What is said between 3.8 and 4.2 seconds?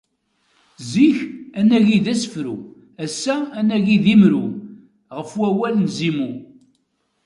d